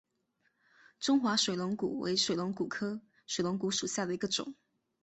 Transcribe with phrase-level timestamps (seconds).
[0.99, 4.55] 中华水龙骨为水龙骨科水龙骨属下的一个种。